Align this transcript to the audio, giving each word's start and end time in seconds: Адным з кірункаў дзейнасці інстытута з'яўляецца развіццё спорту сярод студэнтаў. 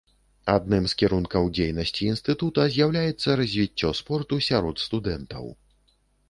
Адным 0.51 0.83
з 0.93 0.95
кірункаў 1.01 1.43
дзейнасці 1.57 2.01
інстытута 2.13 2.65
з'яўляецца 2.77 3.37
развіццё 3.43 3.93
спорту 4.01 4.41
сярод 4.49 4.75
студэнтаў. 4.87 5.45